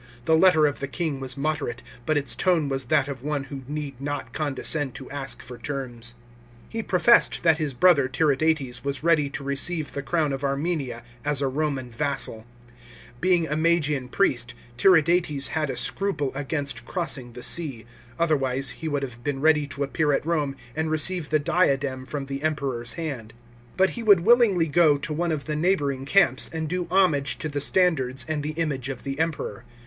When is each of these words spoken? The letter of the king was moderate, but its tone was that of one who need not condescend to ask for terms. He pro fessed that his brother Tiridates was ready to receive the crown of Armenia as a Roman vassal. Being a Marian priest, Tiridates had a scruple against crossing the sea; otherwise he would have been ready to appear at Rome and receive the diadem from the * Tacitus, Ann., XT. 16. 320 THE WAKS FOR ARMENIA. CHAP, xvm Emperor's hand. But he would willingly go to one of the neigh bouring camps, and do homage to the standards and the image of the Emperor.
The 0.25 0.35
letter 0.35 0.65
of 0.65 0.79
the 0.79 0.87
king 0.87 1.19
was 1.19 1.37
moderate, 1.37 1.83
but 2.07 2.17
its 2.17 2.33
tone 2.33 2.69
was 2.69 2.85
that 2.85 3.07
of 3.07 3.21
one 3.21 3.43
who 3.43 3.61
need 3.67 4.01
not 4.01 4.33
condescend 4.33 4.95
to 4.95 5.11
ask 5.11 5.43
for 5.43 5.59
terms. 5.59 6.15
He 6.69 6.81
pro 6.81 6.97
fessed 6.97 7.43
that 7.43 7.59
his 7.59 7.75
brother 7.75 8.07
Tiridates 8.09 8.83
was 8.83 9.03
ready 9.03 9.29
to 9.29 9.43
receive 9.43 9.91
the 9.91 10.01
crown 10.01 10.33
of 10.33 10.43
Armenia 10.43 11.03
as 11.23 11.39
a 11.39 11.47
Roman 11.47 11.91
vassal. 11.91 12.47
Being 13.19 13.47
a 13.47 13.55
Marian 13.55 14.07
priest, 14.09 14.55
Tiridates 14.75 15.49
had 15.49 15.69
a 15.69 15.77
scruple 15.77 16.31
against 16.33 16.83
crossing 16.83 17.33
the 17.33 17.43
sea; 17.43 17.85
otherwise 18.17 18.71
he 18.71 18.87
would 18.87 19.03
have 19.03 19.23
been 19.23 19.39
ready 19.39 19.67
to 19.67 19.83
appear 19.83 20.13
at 20.13 20.25
Rome 20.25 20.55
and 20.75 20.89
receive 20.89 21.29
the 21.29 21.37
diadem 21.37 22.07
from 22.07 22.25
the 22.25 22.39
* 22.39 22.39
Tacitus, 22.39 22.43
Ann., 22.47 22.55
XT. 22.57 22.87
16. 22.87 22.95
320 22.97 22.97
THE 22.97 22.97
WAKS 22.97 22.97
FOR 22.97 23.03
ARMENIA. 23.03 23.19
CHAP, 23.19 23.19
xvm 23.19 23.19
Emperor's 23.21 23.29
hand. 23.29 23.33
But 23.77 23.89
he 23.91 24.01
would 24.01 24.19
willingly 24.21 24.67
go 24.67 24.97
to 24.97 25.13
one 25.13 25.31
of 25.31 25.45
the 25.45 25.55
neigh 25.55 25.75
bouring 25.77 26.05
camps, 26.07 26.49
and 26.51 26.67
do 26.67 26.87
homage 26.89 27.37
to 27.37 27.47
the 27.47 27.61
standards 27.61 28.25
and 28.27 28.41
the 28.41 28.53
image 28.57 28.89
of 28.89 29.03
the 29.03 29.19
Emperor. 29.19 29.63